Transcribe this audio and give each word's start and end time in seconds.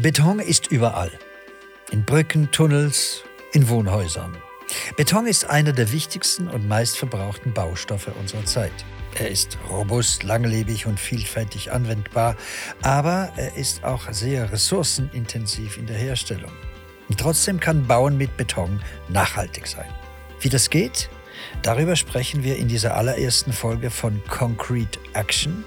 Beton 0.00 0.38
ist 0.38 0.68
überall. 0.68 1.10
In 1.90 2.04
Brücken, 2.04 2.52
Tunnels, 2.52 3.24
in 3.52 3.68
Wohnhäusern. 3.68 4.36
Beton 4.96 5.26
ist 5.26 5.50
einer 5.50 5.72
der 5.72 5.90
wichtigsten 5.90 6.46
und 6.46 6.68
meistverbrauchten 6.68 7.52
Baustoffe 7.52 8.12
unserer 8.20 8.44
Zeit. 8.44 8.72
Er 9.16 9.28
ist 9.28 9.58
robust, 9.68 10.22
langlebig 10.22 10.86
und 10.86 11.00
vielfältig 11.00 11.72
anwendbar, 11.72 12.36
aber 12.80 13.32
er 13.36 13.56
ist 13.56 13.82
auch 13.82 14.12
sehr 14.12 14.52
ressourcenintensiv 14.52 15.76
in 15.78 15.86
der 15.86 15.96
Herstellung. 15.96 16.52
Und 17.08 17.18
trotzdem 17.18 17.58
kann 17.58 17.88
Bauen 17.88 18.16
mit 18.16 18.36
Beton 18.36 18.80
nachhaltig 19.08 19.66
sein. 19.66 19.92
Wie 20.38 20.48
das 20.48 20.70
geht? 20.70 21.10
Darüber 21.62 21.96
sprechen 21.96 22.44
wir 22.44 22.56
in 22.56 22.68
dieser 22.68 22.96
allerersten 22.96 23.52
Folge 23.52 23.90
von 23.90 24.22
Concrete 24.28 25.00
Action, 25.14 25.64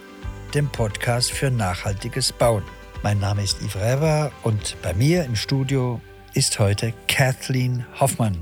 dem 0.53 0.69
Podcast 0.69 1.33
für 1.33 1.51
nachhaltiges 1.51 2.31
Bauen. 2.31 2.63
Mein 3.03 3.17
Name 3.17 3.41
ist 3.41 3.63
Yves 3.63 3.77
Rever 3.77 4.31
und 4.43 4.79
bei 4.83 4.93
mir 4.93 5.25
im 5.25 5.35
Studio 5.35 5.99
ist 6.35 6.59
heute 6.59 6.93
Kathleen 7.07 7.83
Hoffmann. 7.99 8.37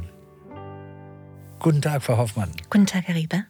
Guten 1.59 1.81
Tag, 1.81 2.03
Frau 2.03 2.17
Hoffmann. 2.17 2.51
Guten 2.69 2.85
Tag, 2.85 3.05
Herr 3.07 3.15
Rieber. 3.15 3.45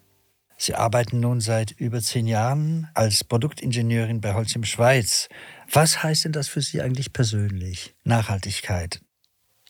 Sie 0.55 0.75
arbeiten 0.75 1.19
nun 1.19 1.41
seit 1.41 1.71
über 1.71 1.99
zehn 1.99 2.27
Jahren 2.27 2.89
als 2.93 3.23
Produktingenieurin 3.23 4.21
bei 4.21 4.35
Holz 4.35 4.55
im 4.55 4.65
Schweiz. 4.65 5.29
Was 5.71 6.03
heißt 6.03 6.25
denn 6.25 6.31
das 6.31 6.47
für 6.47 6.61
Sie 6.61 6.79
eigentlich 6.79 7.11
persönlich? 7.11 7.95
Nachhaltigkeit. 8.03 9.01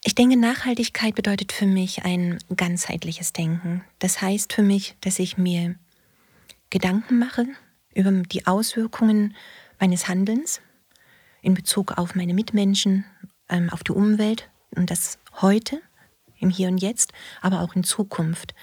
Ich 0.04 0.16
denke, 0.16 0.36
Nachhaltigkeit 0.36 1.16
bedeutet 1.16 1.54
für 1.54 1.68
mich 1.68 2.04
ein 2.04 2.40
ganzheitliches 2.54 3.32
Denken. 3.32 3.86
Das 4.00 4.22
heißt 4.22 4.52
für 4.52 4.64
mich, 4.64 4.98
dass 5.00 5.20
ich 5.20 5.38
mir 5.38 5.76
Gedanken 6.70 7.18
mache 7.18 7.46
über 7.96 8.12
die 8.12 8.46
Auswirkungen 8.46 9.38
meines 9.80 10.10
Handelns 10.10 10.60
in 11.42 11.54
Bezug 11.54 11.98
auf 11.98 12.16
meine 12.16 12.34
Mitmenschen, 12.34 13.06
ähm, 13.50 13.70
auf 13.70 13.84
die 13.84 13.92
Umwelt 13.92 14.50
und 14.76 14.92
das 14.92 15.18
heute, 15.42 15.82
im 16.40 16.50
Hier 16.50 16.70
und 16.70 16.78
Jetzt, 16.78 17.12
aber 17.42 17.62
auch 17.62 17.76
in 17.76 17.84
Zukunft. 17.84 18.54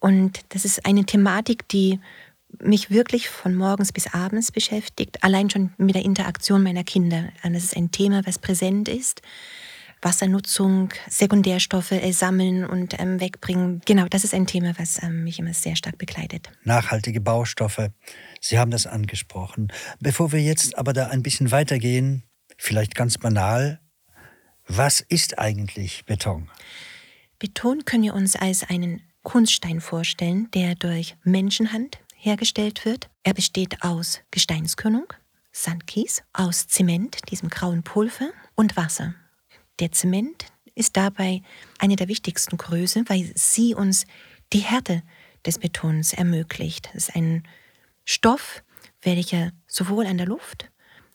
Und 0.00 0.40
das 0.50 0.64
ist 0.64 0.86
eine 0.86 1.04
Thematik, 1.04 1.68
die 1.68 2.00
mich 2.60 2.90
wirklich 2.90 3.28
von 3.28 3.54
morgens 3.54 3.92
bis 3.92 4.12
abends 4.14 4.52
beschäftigt, 4.52 5.22
allein 5.22 5.50
schon 5.50 5.72
mit 5.76 5.94
der 5.94 6.04
Interaktion 6.04 6.62
meiner 6.62 6.84
Kinder. 6.84 7.24
Das 7.42 7.64
ist 7.64 7.76
ein 7.76 7.90
Thema, 7.90 8.24
was 8.26 8.38
präsent 8.38 8.88
ist. 8.88 9.20
Wassernutzung, 10.06 10.90
Sekundärstoffe 11.08 11.90
äh, 11.90 12.12
sammeln 12.12 12.64
und 12.64 12.98
ähm, 13.00 13.20
wegbringen. 13.20 13.82
Genau, 13.84 14.06
das 14.08 14.22
ist 14.22 14.34
ein 14.34 14.46
Thema, 14.46 14.72
was 14.78 15.02
ähm, 15.02 15.24
mich 15.24 15.40
immer 15.40 15.52
sehr 15.52 15.74
stark 15.74 15.98
begleitet. 15.98 16.48
Nachhaltige 16.62 17.20
Baustoffe, 17.20 17.90
Sie 18.40 18.56
haben 18.56 18.70
das 18.70 18.86
angesprochen. 18.86 19.72
Bevor 19.98 20.30
wir 20.30 20.40
jetzt 20.40 20.78
aber 20.78 20.92
da 20.92 21.08
ein 21.08 21.24
bisschen 21.24 21.50
weitergehen, 21.50 22.22
vielleicht 22.56 22.94
ganz 22.94 23.18
banal, 23.18 23.80
was 24.68 25.00
ist 25.00 25.40
eigentlich 25.40 26.04
Beton? 26.04 26.48
Beton 27.40 27.84
können 27.84 28.04
wir 28.04 28.14
uns 28.14 28.36
als 28.36 28.62
einen 28.62 29.02
Kunststein 29.24 29.80
vorstellen, 29.80 30.48
der 30.54 30.76
durch 30.76 31.16
Menschenhand 31.24 31.98
hergestellt 32.14 32.84
wird. 32.84 33.10
Er 33.24 33.34
besteht 33.34 33.82
aus 33.82 34.20
Gesteinskörnung, 34.30 35.06
Sandkies, 35.50 36.22
aus 36.32 36.68
Zement, 36.68 37.28
diesem 37.28 37.48
grauen 37.48 37.82
Pulver 37.82 38.30
und 38.54 38.76
Wasser. 38.76 39.16
Der 39.78 39.92
Zement 39.92 40.46
ist 40.74 40.96
dabei 40.96 41.42
eine 41.78 41.96
der 41.96 42.08
wichtigsten 42.08 42.56
Größen, 42.56 43.08
weil 43.08 43.30
sie 43.34 43.74
uns 43.74 44.06
die 44.52 44.60
Härte 44.60 45.02
des 45.44 45.58
Betons 45.58 46.12
ermöglicht. 46.12 46.90
Es 46.94 47.08
ist 47.08 47.16
ein 47.16 47.46
Stoff, 48.04 48.62
welcher 49.02 49.52
sowohl 49.66 50.06
an 50.06 50.18
der 50.18 50.26
Luft 50.26 50.70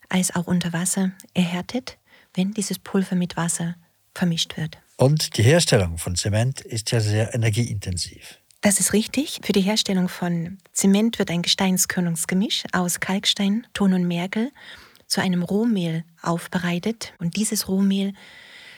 als 0.09 0.35
auch 0.35 0.47
unter 0.47 0.73
Wasser 0.73 1.11
erhärtet, 1.33 1.97
wenn 2.33 2.51
dieses 2.51 2.79
Pulver 2.79 3.15
mit 3.15 3.37
Wasser 3.37 3.75
vermischt 4.13 4.57
wird. 4.57 4.77
Und 4.97 5.37
die 5.37 5.43
Herstellung 5.43 5.97
von 5.97 6.15
Zement 6.15 6.61
ist 6.61 6.91
ja 6.91 6.99
sehr 6.99 7.33
energieintensiv. 7.33 8.39
Das 8.61 8.79
ist 8.79 8.93
richtig. 8.93 9.39
Für 9.43 9.53
die 9.53 9.61
Herstellung 9.61 10.07
von 10.07 10.59
Zement 10.71 11.17
wird 11.17 11.31
ein 11.31 11.41
Gesteinskörnungsgemisch 11.41 12.63
aus 12.73 12.99
Kalkstein, 12.99 13.65
Ton 13.73 13.93
und 13.93 14.07
Mergel 14.07 14.51
zu 15.11 15.21
einem 15.21 15.43
Rohmehl 15.43 16.05
aufbereitet. 16.21 17.13
Und 17.19 17.35
dieses 17.35 17.67
Rohmehl 17.67 18.13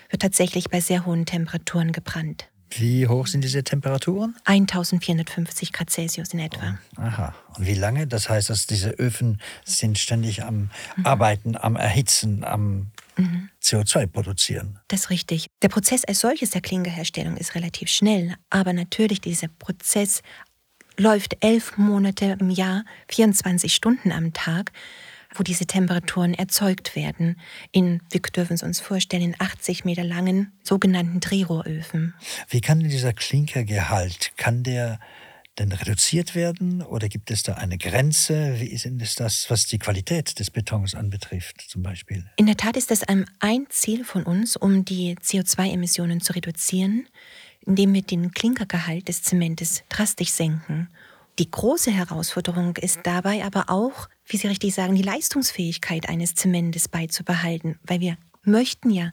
wird 0.10 0.22
tatsächlich 0.24 0.70
bei 0.70 0.82
sehr 0.82 1.06
hohen 1.06 1.26
Temperaturen 1.26 1.92
gebrannt. 1.92 2.50
Wie 2.72 3.08
hoch 3.08 3.28
sind 3.28 3.44
diese 3.44 3.64
Temperaturen? 3.64 4.36
1450 4.46 5.72
Grad 5.74 5.92
Celsius 5.92 6.34
in 6.34 6.40
etwa. 6.40 6.80
Oh, 6.98 7.02
aha. 7.02 7.36
Und 7.56 7.68
wie 7.68 7.76
lange? 7.76 8.08
Das 8.08 8.30
heißt, 8.30 8.50
dass 8.50 8.66
diese 8.66 8.90
Öfen 8.90 9.40
sind 9.64 10.00
ständig 10.00 10.44
am 10.44 10.72
mhm. 10.96 11.06
Arbeiten, 11.06 11.56
am 11.56 11.76
Erhitzen, 11.76 12.44
am 12.44 12.88
mhm. 13.16 13.50
CO2 13.62 14.08
produzieren. 14.08 14.80
Das 14.88 15.02
ist 15.02 15.10
richtig. 15.12 15.46
Der 15.62 15.70
Prozess 15.70 16.04
als 16.04 16.22
solches 16.22 16.50
der 16.50 16.62
Klinkerherstellung 16.62 17.38
ist 17.38 17.54
relativ 17.54 17.90
schnell, 17.90 18.34
aber 18.50 18.74
natürlich 18.74 19.22
dieser 19.22 19.50
Prozess 19.60 20.24
läuft 20.98 21.38
elf 21.42 21.78
Monate 21.78 22.38
im 22.40 22.50
Jahr, 22.50 22.86
24 23.10 23.76
Stunden 23.76 24.12
am 24.12 24.34
Tag 24.34 24.72
wo 25.36 25.44
diese 25.44 25.66
Temperaturen 25.66 26.34
erzeugt 26.34 26.96
werden. 26.96 27.40
In, 27.72 28.02
wir 28.12 28.22
dürfen 28.22 28.54
es 28.54 28.64
uns 28.64 28.80
vorstellen, 28.80 29.24
in 29.24 29.36
80 29.40 29.86
Meter 29.86 30.04
langen 30.04 30.52
sogenannten 30.64 31.20
Drehrohröfen. 31.20 32.14
Wie 32.50 32.62
kann 32.62 32.80
denn 32.80 32.90
dieser 32.90 33.14
Klinkergehalt, 33.14 34.34
kann 34.38 34.64
der 34.64 35.00
denn 35.60 35.72
reduziert 35.72 36.34
werden 36.34 36.82
oder 36.82 37.10
gibt 37.10 37.30
es 37.30 37.44
da 37.44 37.54
eine 37.54 37.78
Grenze? 37.78 38.60
Wie 38.60 38.68
ist 38.68 39.20
das, 39.20 39.50
was 39.50 39.68
die 39.68 39.78
Qualität 39.78 40.40
des 40.40 40.50
Betons 40.50 40.96
anbetrifft 40.96 41.62
zum 41.62 41.84
Beispiel? 41.84 42.26
In 42.38 42.48
der 42.48 42.58
Tat 42.58 42.76
ist 42.76 42.90
das 42.90 43.04
ein 43.04 43.68
Ziel 43.70 44.04
von 44.04 44.24
uns, 44.24 44.56
um 44.56 44.84
die 44.86 45.16
CO2-Emissionen 45.16 46.22
zu 46.22 46.34
reduzieren, 46.34 47.08
indem 47.66 47.94
wir 47.94 48.02
den 48.02 48.32
Klinkergehalt 48.32 49.08
des 49.08 49.22
Zementes 49.22 49.84
drastisch 49.90 50.32
senken. 50.32 50.90
Die 51.40 51.50
große 51.50 51.92
Herausforderung 51.92 52.78
ist 52.78 53.00
dabei 53.04 53.44
aber 53.44 53.70
auch, 53.70 54.08
wie 54.26 54.38
Sie 54.38 54.48
richtig 54.48 54.76
sagen, 54.76 54.94
die 54.94 55.02
Leistungsfähigkeit 55.02 56.08
eines 56.08 56.36
Zementes 56.36 56.88
beizubehalten, 56.88 57.80
weil 57.84 58.02
wir 58.02 58.18
möchten 58.44 58.92
ja 58.92 59.12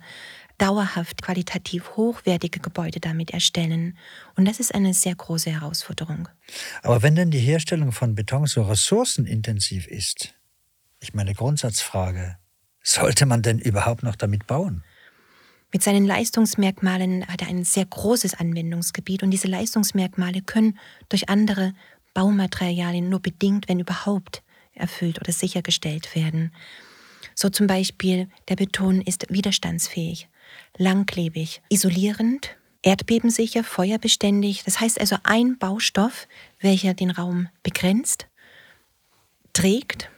dauerhaft 0.59 1.23
qualitativ 1.23 1.97
hochwertige 1.97 2.61
Gebäude 2.61 3.01
damit 3.01 3.31
erstellen. 3.31 3.97
Und 4.37 4.47
das 4.47 4.61
ist 4.61 4.75
eine 4.75 4.93
sehr 4.93 5.15
große 5.15 5.51
Herausforderung. 5.51 6.29
Aber 6.83 7.03
wenn 7.03 7.15
denn 7.15 7.31
die 7.31 7.39
Herstellung 7.39 7.93
von 7.93 8.15
Beton 8.15 8.47
so 8.47 8.63
ressourcenintensiv 8.63 9.87
ist, 9.87 10.35
ich 10.99 11.15
meine 11.15 11.33
Grundsatzfrage, 11.33 12.37
sollte 12.83 13.25
man 13.25 13.41
denn 13.41 13.59
überhaupt 13.59 14.03
noch 14.03 14.17
damit 14.17 14.47
bauen? 14.47 14.85
Mit 15.73 15.83
seinen 15.83 16.05
Leistungsmerkmalen 16.05 17.27
hat 17.29 17.43
er 17.43 17.49
ein 17.49 17.65
sehr 17.65 17.87
großes 17.87 18.35
Anwendungsgebiet 18.35 19.23
und 19.23 19.31
diese 19.31 19.47
Leistungsmerkmale 19.47 20.43
können 20.43 20.79
durch 21.09 21.29
andere 21.29 21.73
Baumaterialien 22.15 23.09
nur 23.09 23.21
bedingt, 23.21 23.69
wenn 23.69 23.81
überhaupt, 23.81 24.43
erfüllt 24.75 25.21
oder 25.21 25.33
sichergestellt 25.33 26.15
werden. 26.15 26.53
So 27.35 27.49
zum 27.49 27.67
Beispiel 27.67 28.29
der 28.49 28.57
Beton 28.57 29.01
ist 29.01 29.27
widerstandsfähig, 29.29 30.29
langlebig, 30.77 31.63
isolierend, 31.69 32.57
erdbebensicher, 32.83 33.65
feuerbeständig. 33.65 34.65
Das 34.65 34.81
heißt 34.81 35.01
also 35.01 35.17
ein 35.23 35.59
Baustoff, 35.59 36.27
welcher 36.61 36.95
den 36.95 37.11
Raum 37.11 37.49
begrenzt, 37.63 38.27
trägt, 39.53 40.11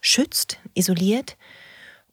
schützt, 0.00 0.58
isoliert 0.74 1.36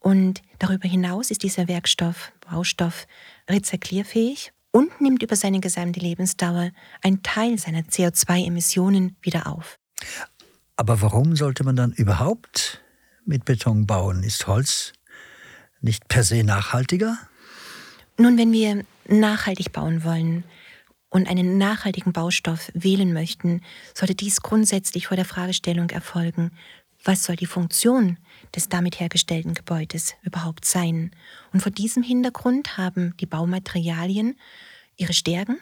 und 0.00 0.42
darüber 0.58 0.88
hinaus 0.88 1.30
ist 1.30 1.42
dieser 1.42 1.68
Werkstoff, 1.68 2.32
Baustoff 2.50 3.06
rezyklierfähig 3.48 4.52
und 4.74 5.00
nimmt 5.00 5.22
über 5.22 5.36
seine 5.36 5.60
gesamte 5.60 6.00
Lebensdauer 6.00 6.72
einen 7.00 7.22
Teil 7.22 7.58
seiner 7.58 7.82
CO2-Emissionen 7.82 9.16
wieder 9.22 9.46
auf. 9.46 9.78
Aber 10.74 11.00
warum 11.00 11.36
sollte 11.36 11.62
man 11.62 11.76
dann 11.76 11.92
überhaupt 11.92 12.82
mit 13.24 13.44
Beton 13.44 13.86
bauen? 13.86 14.24
Ist 14.24 14.48
Holz 14.48 14.92
nicht 15.80 16.08
per 16.08 16.24
se 16.24 16.42
nachhaltiger? 16.42 17.16
Nun, 18.18 18.36
wenn 18.36 18.50
wir 18.50 18.84
nachhaltig 19.06 19.70
bauen 19.70 20.02
wollen 20.02 20.42
und 21.08 21.28
einen 21.28 21.56
nachhaltigen 21.56 22.12
Baustoff 22.12 22.72
wählen 22.74 23.12
möchten, 23.12 23.60
sollte 23.94 24.16
dies 24.16 24.40
grundsätzlich 24.40 25.06
vor 25.06 25.16
der 25.16 25.24
Fragestellung 25.24 25.90
erfolgen, 25.90 26.50
was 27.04 27.24
soll 27.24 27.36
die 27.36 27.46
Funktion 27.46 28.18
des 28.54 28.68
damit 28.68 28.98
hergestellten 28.98 29.54
Gebäudes 29.54 30.14
überhaupt 30.22 30.64
sein? 30.64 31.10
Und 31.52 31.60
vor 31.60 31.72
diesem 31.72 32.02
Hintergrund 32.02 32.76
haben 32.76 33.14
die 33.18 33.26
Baumaterialien 33.26 34.36
ihre 34.96 35.12
Stärken, 35.12 35.58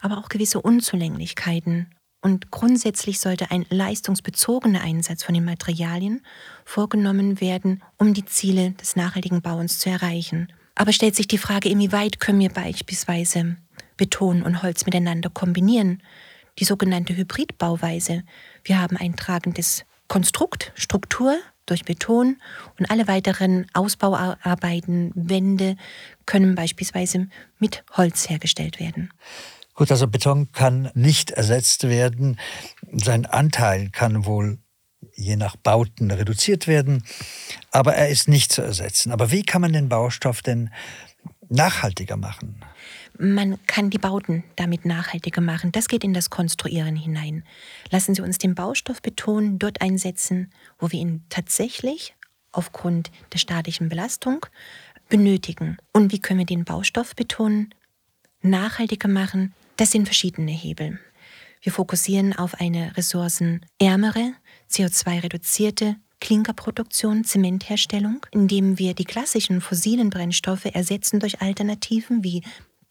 aber 0.00 0.18
auch 0.18 0.28
gewisse 0.28 0.60
Unzulänglichkeiten. 0.60 1.94
Und 2.20 2.50
grundsätzlich 2.50 3.20
sollte 3.20 3.50
ein 3.50 3.64
leistungsbezogener 3.70 4.82
Einsatz 4.82 5.22
von 5.22 5.34
den 5.34 5.44
Materialien 5.44 6.22
vorgenommen 6.64 7.40
werden, 7.40 7.82
um 7.96 8.12
die 8.12 8.24
Ziele 8.24 8.72
des 8.72 8.96
nachhaltigen 8.96 9.40
Bauens 9.40 9.78
zu 9.78 9.88
erreichen. 9.88 10.52
Aber 10.74 10.92
stellt 10.92 11.16
sich 11.16 11.28
die 11.28 11.38
Frage, 11.38 11.68
inwieweit 11.68 12.20
können 12.20 12.40
wir 12.40 12.50
beispielsweise 12.50 13.56
Beton 13.96 14.42
und 14.42 14.62
Holz 14.62 14.84
miteinander 14.84 15.30
kombinieren? 15.30 16.02
Die 16.58 16.64
sogenannte 16.64 17.16
Hybridbauweise. 17.16 18.24
Wir 18.64 18.80
haben 18.80 18.96
ein 18.96 19.14
tragendes 19.14 19.84
Konstrukt, 20.08 20.72
Struktur 20.74 21.38
durch 21.66 21.84
Beton 21.84 22.36
und 22.78 22.90
alle 22.90 23.06
weiteren 23.08 23.66
Ausbauarbeiten, 23.74 25.12
Wände 25.14 25.76
können 26.26 26.54
beispielsweise 26.54 27.28
mit 27.58 27.84
Holz 27.96 28.28
hergestellt 28.28 28.80
werden. 28.80 29.12
Gut, 29.74 29.90
also 29.92 30.08
Beton 30.08 30.50
kann 30.52 30.90
nicht 30.94 31.30
ersetzt 31.30 31.84
werden. 31.84 32.38
Sein 32.92 33.26
Anteil 33.26 33.90
kann 33.90 34.24
wohl 34.24 34.58
je 35.14 35.36
nach 35.36 35.56
Bauten 35.56 36.10
reduziert 36.10 36.66
werden, 36.66 37.04
aber 37.70 37.94
er 37.94 38.08
ist 38.08 38.28
nicht 38.28 38.50
zu 38.50 38.62
ersetzen. 38.62 39.12
Aber 39.12 39.30
wie 39.30 39.42
kann 39.42 39.60
man 39.60 39.72
den 39.72 39.88
Baustoff 39.88 40.42
denn 40.42 40.70
nachhaltiger 41.48 42.16
machen? 42.16 42.64
Man 43.20 43.58
kann 43.66 43.90
die 43.90 43.98
Bauten 43.98 44.44
damit 44.54 44.84
nachhaltiger 44.84 45.40
machen. 45.40 45.72
Das 45.72 45.88
geht 45.88 46.04
in 46.04 46.14
das 46.14 46.30
Konstruieren 46.30 46.94
hinein. 46.94 47.42
Lassen 47.90 48.14
Sie 48.14 48.22
uns 48.22 48.38
den 48.38 48.54
Baustoff 48.54 49.02
Beton 49.02 49.58
dort 49.58 49.80
einsetzen, 49.80 50.52
wo 50.78 50.92
wir 50.92 51.00
ihn 51.00 51.24
tatsächlich 51.28 52.14
aufgrund 52.52 53.10
der 53.32 53.38
statischen 53.38 53.88
Belastung 53.88 54.46
benötigen. 55.08 55.78
Und 55.92 56.12
wie 56.12 56.20
können 56.20 56.38
wir 56.38 56.46
den 56.46 56.64
Baustoff 56.64 57.16
Beton 57.16 57.70
nachhaltiger 58.40 59.08
machen? 59.08 59.52
Das 59.76 59.90
sind 59.90 60.06
verschiedene 60.06 60.52
Hebel. 60.52 61.00
Wir 61.60 61.72
fokussieren 61.72 62.34
auf 62.34 62.54
eine 62.54 62.96
ressourcenärmere, 62.96 64.32
CO2-reduzierte 64.70 65.96
Klinkerproduktion, 66.20 67.24
Zementherstellung, 67.24 68.26
indem 68.32 68.78
wir 68.78 68.94
die 68.94 69.04
klassischen 69.04 69.60
fossilen 69.60 70.10
Brennstoffe 70.10 70.66
ersetzen 70.66 71.20
durch 71.20 71.40
Alternativen 71.40 72.24
wie 72.24 72.42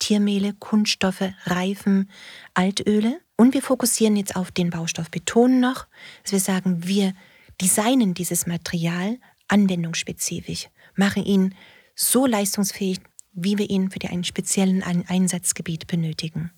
Tiermehle, 0.07 0.53
Kunststoffe, 0.53 1.33
Reifen, 1.43 2.09
Altöle. 2.53 3.19
Und 3.35 3.53
wir 3.53 3.61
fokussieren 3.61 4.15
jetzt 4.15 4.37
auf 4.37 4.51
den 4.51 4.69
Baustoff 4.69 5.11
Beton 5.11 5.59
noch, 5.59 5.85
dass 6.23 6.31
wir 6.31 6.39
sagen, 6.39 6.87
wir 6.87 7.13
designen 7.59 8.13
dieses 8.13 8.47
Material 8.47 9.17
anwendungsspezifisch, 9.49 10.69
machen 10.95 11.25
ihn 11.25 11.55
so 11.93 12.25
leistungsfähig, 12.25 13.01
wie 13.33 13.57
wir 13.57 13.69
ihn 13.69 13.91
für 13.91 13.99
ein 14.09 14.23
speziellen 14.23 14.81
Einsatzgebiet 14.81 15.87
benötigen. 15.87 16.51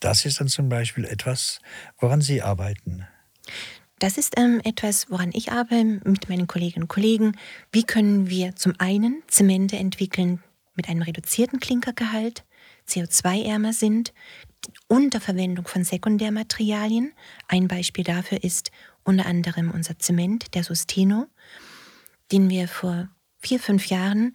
Das 0.00 0.24
ist 0.24 0.40
dann 0.40 0.48
zum 0.48 0.70
Beispiel 0.70 1.04
etwas, 1.04 1.60
woran 1.98 2.22
Sie 2.22 2.40
arbeiten. 2.40 3.06
Das 3.98 4.16
ist 4.16 4.38
ähm, 4.38 4.62
etwas, 4.64 5.10
woran 5.10 5.30
ich 5.34 5.52
arbeite 5.52 6.00
mit 6.04 6.30
meinen 6.30 6.46
Kolleginnen 6.46 6.84
und 6.84 6.88
Kollegen. 6.88 7.36
Wie 7.70 7.84
können 7.84 8.30
wir 8.30 8.56
zum 8.56 8.72
einen 8.78 9.22
Zemente 9.26 9.76
entwickeln 9.76 10.42
mit 10.74 10.88
einem 10.88 11.02
reduzierten 11.02 11.60
Klinkergehalt, 11.60 12.44
CO2-ärmer 12.88 13.72
sind, 13.72 14.12
unter 14.88 15.20
Verwendung 15.20 15.66
von 15.66 15.84
Sekundärmaterialien. 15.84 17.12
Ein 17.48 17.68
Beispiel 17.68 18.04
dafür 18.04 18.42
ist 18.42 18.70
unter 19.04 19.26
anderem 19.26 19.70
unser 19.70 19.98
Zement, 19.98 20.54
der 20.54 20.64
Susteno, 20.64 21.26
den 22.32 22.48
wir 22.50 22.68
vor 22.68 23.08
vier, 23.38 23.60
fünf 23.60 23.86
Jahren 23.86 24.34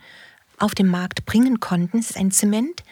auf 0.58 0.76
den 0.76 0.88
Markt 0.88 1.26
bringen 1.26 1.60
konnten. 1.60 2.00
Es 2.00 2.12
ist 2.12 2.18
ein 2.18 2.32
Zement, 2.32 2.84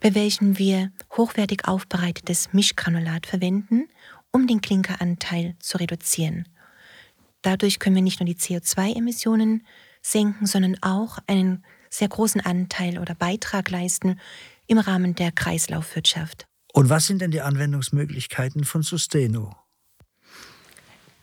bei 0.00 0.14
welchem 0.14 0.58
wir 0.58 0.92
hochwertig 1.16 1.66
aufbereitetes 1.66 2.52
Mischgranulat 2.52 3.26
verwenden, 3.26 3.88
um 4.30 4.46
den 4.46 4.60
Klinkeranteil 4.60 5.56
zu 5.58 5.78
reduzieren. 5.78 6.48
Dadurch 7.42 7.78
können 7.78 7.96
wir 7.96 8.02
nicht 8.02 8.20
nur 8.20 8.26
die 8.26 8.36
CO2-Emissionen 8.36 9.66
senken, 10.02 10.46
sondern 10.46 10.76
auch 10.82 11.18
einen 11.26 11.64
sehr 11.90 12.08
großen 12.08 12.40
Anteil 12.40 12.98
oder 12.98 13.14
Beitrag 13.14 13.70
leisten 13.70 14.20
im 14.66 14.78
Rahmen 14.78 15.14
der 15.14 15.32
Kreislaufwirtschaft. 15.32 16.46
Und 16.72 16.90
was 16.90 17.06
sind 17.06 17.22
denn 17.22 17.30
die 17.30 17.40
Anwendungsmöglichkeiten 17.40 18.64
von 18.64 18.82
Susteno? 18.82 19.56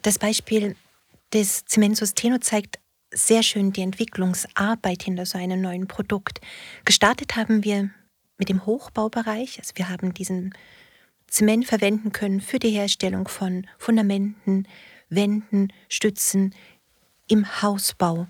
Das 0.01 0.19
Beispiel 0.19 0.75
des 1.31 1.65
Zement 1.65 1.97
Susteno 1.97 2.37
zeigt 2.39 2.79
sehr 3.11 3.43
schön 3.43 3.71
die 3.71 3.81
Entwicklungsarbeit 3.81 5.03
hinter 5.03 5.25
so 5.25 5.37
einem 5.37 5.61
neuen 5.61 5.87
Produkt. 5.87 6.41
Gestartet 6.85 7.35
haben 7.35 7.63
wir 7.63 7.91
mit 8.37 8.49
dem 8.49 8.65
Hochbaubereich. 8.65 9.59
Also 9.59 9.73
wir 9.75 9.89
haben 9.89 10.13
diesen 10.13 10.53
Zement 11.27 11.65
verwenden 11.65 12.11
können 12.11 12.41
für 12.41 12.59
die 12.59 12.71
Herstellung 12.71 13.27
von 13.27 13.67
Fundamenten, 13.77 14.67
Wänden, 15.09 15.71
Stützen 15.89 16.53
im 17.27 17.61
Hausbau. 17.61 18.27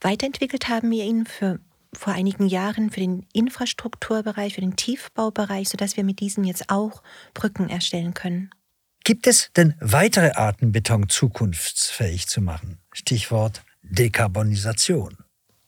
Weiterentwickelt 0.00 0.68
haben 0.68 0.90
wir 0.90 1.04
ihn 1.04 1.26
für 1.26 1.58
vor 1.96 2.12
einigen 2.12 2.46
Jahren 2.46 2.90
für 2.90 3.00
den 3.00 3.26
Infrastrukturbereich, 3.32 4.54
für 4.54 4.60
den 4.60 4.76
Tiefbaubereich, 4.76 5.68
sodass 5.68 5.96
wir 5.96 6.04
mit 6.04 6.20
diesem 6.20 6.44
jetzt 6.44 6.70
auch 6.70 7.02
Brücken 7.34 7.68
erstellen 7.68 8.14
können. 8.14 8.50
Gibt 9.04 9.26
es 9.26 9.50
denn 9.56 9.74
weitere 9.80 10.32
Arten, 10.32 10.72
Beton 10.72 11.08
zukunftsfähig 11.08 12.26
zu 12.26 12.40
machen? 12.40 12.78
Stichwort 12.92 13.62
Dekarbonisation. 13.82 15.16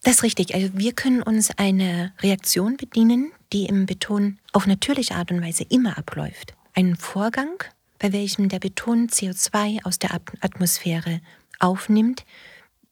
Das 0.02 0.16
ist 0.16 0.22
richtig. 0.22 0.54
Also 0.54 0.70
wir 0.74 0.92
können 0.92 1.22
uns 1.22 1.50
eine 1.56 2.12
Reaktion 2.20 2.76
bedienen, 2.76 3.32
die 3.52 3.66
im 3.66 3.86
Beton 3.86 4.38
auf 4.52 4.66
natürliche 4.66 5.14
Art 5.14 5.30
und 5.30 5.42
Weise 5.42 5.64
immer 5.68 5.98
abläuft. 5.98 6.54
Ein 6.74 6.96
Vorgang, 6.96 7.62
bei 7.98 8.12
welchem 8.12 8.48
der 8.48 8.58
Beton 8.58 9.08
CO2 9.08 9.84
aus 9.84 9.98
der 9.98 10.20
Atmosphäre 10.40 11.20
aufnimmt. 11.58 12.24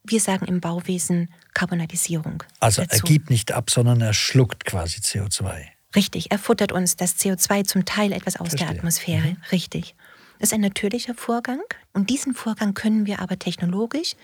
Wir 0.09 0.21
sagen 0.21 0.47
im 0.47 0.61
Bauwesen 0.61 1.29
Karbonatisierung. 1.55 2.43
Also 2.61 2.83
dazu. 2.83 2.97
er 2.97 3.03
gibt 3.03 3.31
nicht 3.31 3.53
ab, 3.53 3.71
sondern 3.71 4.01
er 4.01 4.15
schluckt 4.15 4.65
quasi 4.65 5.01
CO2. 5.01 5.65
Richtig, 5.95 6.31
er 6.31 6.39
futtert 6.39 6.73
uns 6.73 6.97
das 6.97 7.17
CO2 7.17 7.65
zum 7.65 7.85
Teil 7.85 8.13
etwas 8.13 8.37
aus 8.37 8.49
Verstehe. 8.49 8.69
der 8.69 8.77
Atmosphäre. 8.77 9.29
Mhm. 9.29 9.37
Richtig. 9.51 9.95
Das 10.39 10.51
ist 10.51 10.53
ein 10.53 10.61
natürlicher 10.61 11.15
Vorgang 11.15 11.61
und 11.95 12.11
diesen 12.11 12.35
Vorgang 12.35 12.75
können 12.75 13.07
wir 13.07 13.21
aber 13.21 13.39
technologisch 13.39 14.15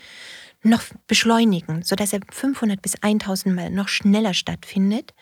noch 0.63 0.83
beschleunigen, 1.07 1.83
sodass 1.83 2.13
er 2.13 2.21
500 2.31 2.81
bis 2.81 2.97
1000 3.01 3.55
Mal 3.55 3.71
noch 3.71 3.89
schneller 3.89 4.35
stattfindet, 4.35 5.15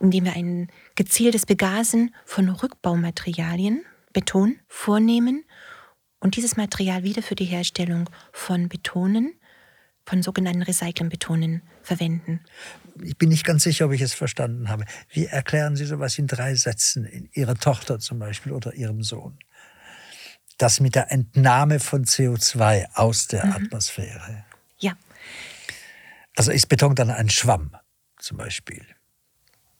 indem 0.00 0.26
wir 0.26 0.34
ein 0.34 0.68
gezieltes 0.94 1.46
Begasen 1.46 2.14
von 2.24 2.48
Rückbaumaterialien, 2.48 3.84
Beton, 4.12 4.58
vornehmen 4.68 5.44
und 6.20 6.36
dieses 6.36 6.56
Material 6.56 7.02
wieder 7.02 7.22
für 7.22 7.34
die 7.34 7.44
Herstellung 7.44 8.08
von 8.32 8.68
Betonen, 8.68 9.32
von 10.08 10.22
sogenannten 10.22 10.62
Recyclingbetonen 10.62 11.62
verwenden. 11.82 12.40
Ich 13.02 13.18
bin 13.18 13.28
nicht 13.28 13.44
ganz 13.44 13.62
sicher, 13.62 13.84
ob 13.86 13.92
ich 13.92 14.00
es 14.00 14.14
verstanden 14.14 14.70
habe. 14.70 14.84
Wie 15.10 15.26
erklären 15.26 15.76
Sie 15.76 15.84
sowas 15.84 16.18
in 16.18 16.26
drei 16.26 16.54
Sätzen, 16.54 17.04
in 17.04 17.28
Ihrer 17.34 17.56
Tochter 17.56 17.98
zum 17.98 18.18
Beispiel 18.18 18.52
oder 18.52 18.72
Ihrem 18.72 19.02
Sohn? 19.02 19.38
Das 20.56 20.80
mit 20.80 20.94
der 20.94 21.12
Entnahme 21.12 21.78
von 21.78 22.06
CO2 22.06 22.86
aus 22.94 23.26
der 23.28 23.44
mhm. 23.44 23.52
Atmosphäre. 23.52 24.44
Ja. 24.78 24.96
Also 26.36 26.52
ist 26.52 26.68
Beton 26.68 26.94
dann 26.94 27.10
ein 27.10 27.28
Schwamm 27.28 27.76
zum 28.18 28.38
Beispiel? 28.38 28.86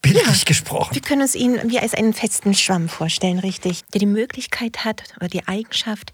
Bildlich 0.02 0.26
ja, 0.26 0.44
gesprochen. 0.44 0.94
Wir 0.94 1.02
können 1.02 1.22
uns 1.22 1.34
ihn 1.34 1.58
wie 1.70 1.78
als 1.80 1.94
einen 1.94 2.12
festen 2.12 2.54
Schwamm 2.54 2.88
vorstellen, 2.88 3.38
richtig, 3.38 3.84
der 3.94 3.98
die 3.98 4.06
Möglichkeit 4.06 4.84
hat 4.84 5.02
oder 5.16 5.28
die 5.28 5.48
Eigenschaft, 5.48 6.12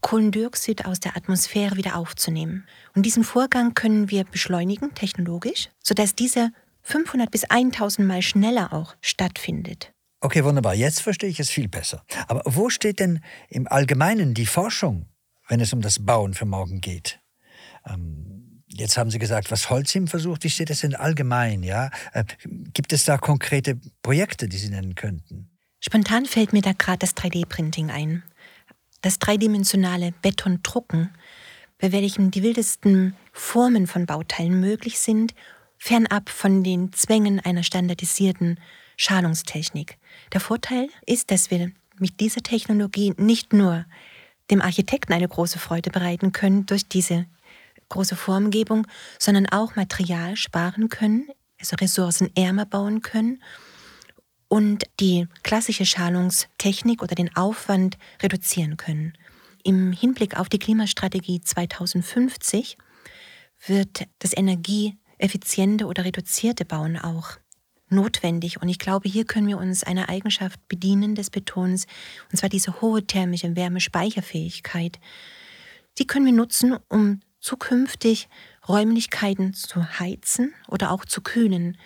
Kohlendioxid 0.00 0.84
aus 0.84 1.00
der 1.00 1.16
Atmosphäre 1.16 1.76
wieder 1.76 1.96
aufzunehmen. 1.96 2.66
Und 2.94 3.04
diesen 3.04 3.24
Vorgang 3.24 3.74
können 3.74 4.10
wir 4.10 4.24
beschleunigen, 4.24 4.94
technologisch, 4.94 5.68
sodass 5.82 6.14
dieser 6.14 6.50
500 6.82 7.30
bis 7.30 7.44
1000 7.44 8.06
Mal 8.06 8.22
schneller 8.22 8.72
auch 8.72 8.94
stattfindet. 9.00 9.92
Okay, 10.20 10.44
wunderbar. 10.44 10.74
Jetzt 10.74 11.02
verstehe 11.02 11.30
ich 11.30 11.38
es 11.38 11.50
viel 11.50 11.68
besser. 11.68 12.02
Aber 12.26 12.42
wo 12.44 12.70
steht 12.70 12.98
denn 12.98 13.20
im 13.48 13.68
Allgemeinen 13.68 14.34
die 14.34 14.46
Forschung, 14.46 15.06
wenn 15.48 15.60
es 15.60 15.72
um 15.72 15.80
das 15.80 16.04
Bauen 16.04 16.34
für 16.34 16.46
morgen 16.46 16.80
geht? 16.80 17.20
Ähm, 17.86 18.62
jetzt 18.68 18.96
haben 18.96 19.10
Sie 19.10 19.18
gesagt, 19.18 19.50
was 19.50 19.70
Holzim 19.70 20.08
versucht. 20.08 20.42
Wie 20.42 20.50
steht 20.50 20.70
es 20.70 20.80
denn 20.80 20.94
allgemein? 20.94 21.62
Ja? 21.62 21.90
Äh, 22.12 22.24
gibt 22.72 22.92
es 22.92 23.04
da 23.04 23.16
konkrete 23.16 23.78
Projekte, 24.02 24.48
die 24.48 24.58
Sie 24.58 24.70
nennen 24.70 24.96
könnten? 24.96 25.50
Spontan 25.80 26.26
fällt 26.26 26.52
mir 26.52 26.62
da 26.62 26.72
gerade 26.72 26.98
das 26.98 27.14
3D-Printing 27.14 27.90
ein. 27.90 28.24
Das 29.00 29.18
dreidimensionale 29.18 30.12
Betondrucken, 30.22 31.10
bei 31.78 31.92
welchem 31.92 32.30
die 32.32 32.42
wildesten 32.42 33.14
Formen 33.32 33.86
von 33.86 34.06
Bauteilen 34.06 34.60
möglich 34.60 34.98
sind, 34.98 35.34
fernab 35.78 36.28
von 36.28 36.64
den 36.64 36.92
Zwängen 36.92 37.38
einer 37.38 37.62
standardisierten 37.62 38.58
Schalungstechnik. 38.96 39.98
Der 40.32 40.40
Vorteil 40.40 40.88
ist, 41.06 41.30
dass 41.30 41.52
wir 41.52 41.70
mit 41.98 42.18
dieser 42.18 42.42
Technologie 42.42 43.14
nicht 43.16 43.52
nur 43.52 43.84
dem 44.50 44.60
Architekten 44.60 45.12
eine 45.12 45.28
große 45.28 45.60
Freude 45.60 45.90
bereiten 45.90 46.32
können 46.32 46.66
durch 46.66 46.88
diese 46.88 47.26
große 47.90 48.16
Formgebung, 48.16 48.86
sondern 49.18 49.46
auch 49.46 49.76
Material 49.76 50.36
sparen 50.36 50.88
können, 50.88 51.28
also 51.60 51.76
ressourcenärmer 51.76 52.66
bauen 52.66 53.02
können 53.02 53.40
und 54.48 54.84
die 55.00 55.26
klassische 55.42 55.86
Schalungstechnik 55.86 57.02
oder 57.02 57.14
den 57.14 57.34
Aufwand 57.36 57.98
reduzieren 58.22 58.76
können. 58.76 59.12
Im 59.62 59.92
Hinblick 59.92 60.38
auf 60.38 60.48
die 60.48 60.58
Klimastrategie 60.58 61.40
2050 61.40 62.78
wird 63.66 64.06
das 64.20 64.36
energieeffiziente 64.36 65.86
oder 65.86 66.04
reduzierte 66.04 66.64
Bauen 66.64 66.96
auch 66.96 67.36
notwendig. 67.90 68.60
Und 68.62 68.68
ich 68.68 68.78
glaube, 68.78 69.08
hier 69.08 69.24
können 69.24 69.48
wir 69.48 69.58
uns 69.58 69.82
einer 69.82 70.08
Eigenschaft 70.08 70.60
bedienen 70.68 71.14
des 71.14 71.30
Betons, 71.30 71.86
und 72.30 72.36
zwar 72.36 72.48
diese 72.48 72.80
hohe 72.80 73.06
thermische 73.06 73.56
Wärmespeicherfähigkeit. 73.56 74.98
Die 75.98 76.06
können 76.06 76.26
wir 76.26 76.32
nutzen, 76.32 76.76
um 76.88 77.20
zukünftig 77.40 78.28
Räumlichkeiten 78.68 79.54
zu 79.54 79.98
heizen 79.98 80.54
oder 80.68 80.90
auch 80.90 81.04
zu 81.04 81.22
kühlen. 81.22 81.78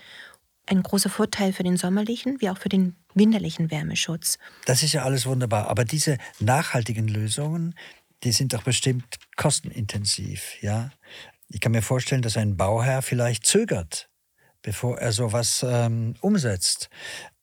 Ein 0.72 0.82
großer 0.82 1.10
Vorteil 1.10 1.52
für 1.52 1.64
den 1.64 1.76
sommerlichen 1.76 2.40
wie 2.40 2.48
auch 2.48 2.56
für 2.56 2.70
den 2.70 2.96
winterlichen 3.12 3.70
Wärmeschutz. 3.70 4.38
Das 4.64 4.82
ist 4.82 4.94
ja 4.94 5.02
alles 5.02 5.26
wunderbar, 5.26 5.68
aber 5.68 5.84
diese 5.84 6.16
nachhaltigen 6.40 7.08
Lösungen, 7.08 7.74
die 8.22 8.32
sind 8.32 8.54
doch 8.54 8.62
bestimmt 8.62 9.04
kostenintensiv, 9.36 10.62
ja? 10.62 10.90
Ich 11.50 11.60
kann 11.60 11.72
mir 11.72 11.82
vorstellen, 11.82 12.22
dass 12.22 12.38
ein 12.38 12.56
Bauherr 12.56 13.02
vielleicht 13.02 13.44
zögert, 13.44 14.08
bevor 14.62 14.96
er 14.96 15.12
sowas 15.12 15.62
ähm, 15.62 16.14
umsetzt. 16.22 16.88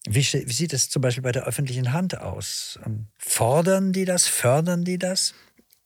Wie, 0.08 0.22
wie, 0.22 0.52
sieht 0.52 0.74
es 0.74 0.90
zum 0.90 1.04
Beispiel 1.04 1.22
bei 1.22 1.32
der 1.32 1.44
öffentlichen 1.44 1.94
Hand 1.94 2.20
aus? 2.20 2.80
Ähm, 2.84 3.10
fordern 3.20 3.94
die 3.94 4.06
das? 4.06 4.26
Fördern 4.26 4.84
die 4.84 4.98
das? 4.98 5.36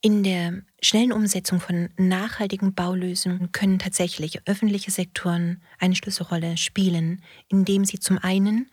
In 0.05 0.21
der 0.21 0.63
schnellen 0.81 1.13
Umsetzung 1.13 1.61
von 1.61 1.87
nachhaltigen 1.95 2.73
Baulösungen 2.73 3.53
können 3.53 3.79
tatsächlich 3.79 4.45
öffentliche 4.45 4.91
Sektoren 4.91 5.61
eine 5.79 5.95
Schlüsselrolle 5.95 6.57
spielen, 6.57 7.23
indem 7.47 7.85
sie 7.85 7.99
zum 7.99 8.17
einen 8.17 8.69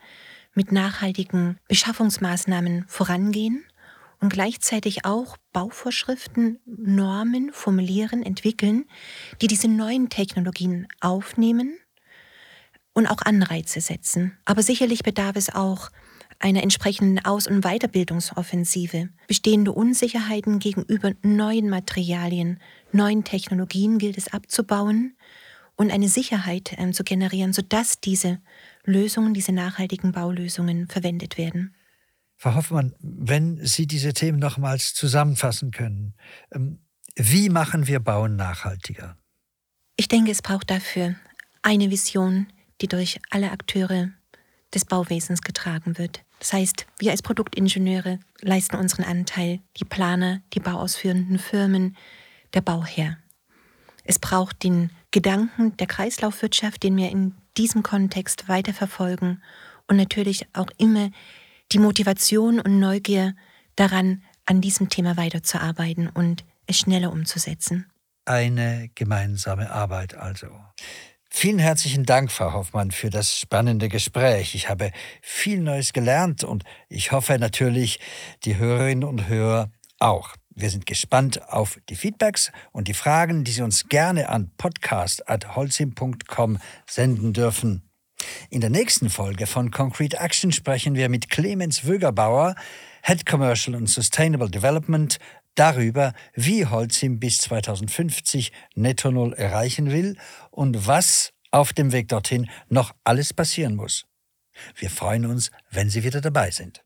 mit 0.55 0.73
nachhaltigen 0.73 1.57
Beschaffungsmaßnahmen 1.69 2.85
vorangehen 2.89 3.63
und 4.19 4.33
gleichzeitig 4.33 5.05
auch 5.05 5.37
Bauvorschriften, 5.53 6.59
Normen 6.67 7.53
formulieren, 7.53 8.25
entwickeln, 8.25 8.87
die 9.41 9.47
diese 9.47 9.69
neuen 9.69 10.09
Technologien 10.09 10.89
aufnehmen 11.01 11.79
und 12.93 13.07
auch 13.07 13.23
Anreize 13.23 13.81
setzen. 13.81 14.37
Aber 14.47 14.65
sicherlich 14.65 15.05
bedarf 15.05 15.37
es 15.37 15.55
auch 15.55 15.91
einer 16.41 16.63
entsprechenden 16.63 17.25
Aus- 17.25 17.47
und 17.47 17.61
Weiterbildungsoffensive. 17.63 19.11
Bestehende 19.29 19.73
Unsicherheiten 19.73 20.59
gegenüber 20.59 21.13
neuen 21.23 21.69
Materialien, 21.69 22.59
neuen 22.93 23.25
Technologien 23.25 23.99
gilt 23.99 24.19
es 24.19 24.33
abzubauen 24.33 25.17
und 25.77 25.91
eine 25.91 26.09
Sicherheit 26.09 26.73
äh, 26.79 26.91
zu 26.91 27.05
generieren, 27.05 27.53
sodass 27.53 28.01
diese 28.01 28.41
Lösungen, 28.85 29.35
diese 29.35 29.53
nachhaltigen 29.53 30.13
Baulösungen 30.13 30.89
verwendet 30.89 31.39
werden. 31.39 31.75
Frau 32.37 32.55
Hoffmann, 32.55 32.95
wenn 33.01 33.65
Sie 33.65 33.87
diese 33.87 34.15
Themen 34.15 34.39
nochmals 34.39 34.95
zusammenfassen 34.95 35.71
können, 35.71 36.15
ähm, 36.53 36.81
wie 37.17 37.51
machen 37.51 37.87
wir 37.87 38.01
Bauen 38.01 38.37
nachhaltiger? 38.37 39.19
Ich 39.97 40.09
denke, 40.09 40.31
es 40.31 40.41
braucht 40.41 40.71
dafür 40.71 41.17
eine 41.61 41.91
Vision, 41.91 42.47
die 42.81 42.89
durch 42.89 43.19
alle 43.29 43.51
Akteure 43.51 44.09
des 44.73 44.87
Bauwesens 44.87 45.43
getragen 45.43 45.99
wird. 45.99 46.25
Das 46.41 46.53
heißt, 46.53 46.87
wir 46.99 47.13
als 47.13 47.23
Produktingenieure 47.23 48.19
leisten 48.41 48.77
unseren 48.77 49.05
Anteil, 49.05 49.61
die 49.77 49.85
Planer, 49.85 50.41
die 50.55 50.61
bauausführenden 50.61 51.39
Firmen, 51.39 51.97
der 52.55 52.63
Bauherr. 52.63 53.19
Es 54.05 54.19
braucht 54.19 54.65
den 54.65 54.91
Gedanken 55.13 55.77
der 55.77 55.87
Kreislaufwirtschaft, 55.87 56.83
den 56.83 56.97
wir 56.97 57.11
in 57.11 57.35
diesem 57.57 57.83
Kontext 57.83 58.49
weiterverfolgen 58.49 59.43
und 59.87 59.97
natürlich 59.97 60.47
auch 60.55 60.71
immer 60.79 61.11
die 61.73 61.79
Motivation 61.79 62.59
und 62.59 62.81
Neugier 62.81 63.35
daran, 63.77 64.23
an 64.47 64.61
diesem 64.61 64.89
Thema 64.89 65.17
weiterzuarbeiten 65.17 66.09
und 66.09 66.45
es 66.67 66.79
schneller 66.79 67.13
umzusetzen. 67.13 67.87
Eine 68.25 68.91
gemeinsame 68.95 69.71
Arbeit 69.71 70.15
also. 70.15 70.49
Vielen 71.33 71.61
herzlichen 71.61 72.05
Dank, 72.05 72.33
Frau 72.33 72.53
Hoffmann, 72.53 72.91
für 72.91 73.09
das 73.09 73.39
spannende 73.39 73.89
Gespräch. 73.89 74.57
Ich 74.57 74.69
habe 74.69 74.91
viel 75.23 75.61
Neues 75.61 75.93
gelernt 75.93 76.43
und 76.45 76.65
ich 76.89 77.13
hoffe 77.13 77.39
natürlich, 77.39 78.01
die 78.45 78.57
Hörerinnen 78.57 79.05
und 79.05 79.29
Hörer 79.29 79.71
auch. 80.01 80.35
Wir 80.51 80.71
sind 80.71 80.87
gespannt 80.87 81.49
auf 81.49 81.79
die 81.89 81.95
Feedbacks 81.95 82.51
und 82.73 82.89
die 82.89 82.95
Fragen, 82.95 83.45
die 83.45 83.53
Sie 83.53 83.63
uns 83.63 83.89
gerne 83.89 84.29
an 84.29 84.51
podcast.holzim.com 84.59 86.59
senden 86.87 87.33
dürfen. 87.33 87.89
In 88.51 88.61
der 88.61 88.71
nächsten 88.71 89.09
Folge 89.09 89.47
von 89.47 89.71
Concrete 89.71 90.19
Action 90.19 90.51
sprechen 90.53 90.97
wir 90.97 91.09
mit 91.09 91.31
Clemens 91.31 91.87
Wögerbauer, 91.87 92.57
Head 93.03 93.25
Commercial 93.25 93.77
and 93.77 93.89
Sustainable 93.89 94.51
Development 94.51 95.17
darüber, 95.55 96.13
wie 96.35 96.67
Holcim 96.67 97.21
bis 97.21 97.39
2050 97.39 98.53
Netto 98.75 99.11
Null 99.11 99.33
erreichen 99.35 99.91
will 99.91 100.17
und 100.51 100.87
was 100.87 101.33
auf 101.51 101.73
dem 101.73 101.93
Weg 101.93 102.09
dorthin 102.09 102.49
noch 102.69 102.95
alles 103.05 103.35
passieren 103.35 103.77
muss. 103.77 104.07
Wir 104.75 104.91
freuen 104.91 105.27
uns, 105.27 105.51
wenn 105.71 105.91
Sie 105.91 106.05
wieder 106.05 106.21
dabei 106.21 106.51
sind. 106.51 106.85